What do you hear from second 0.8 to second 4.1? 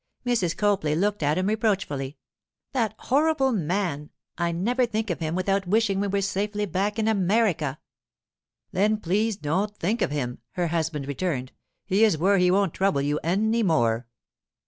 looked at him reproachfully. 'That horrible man!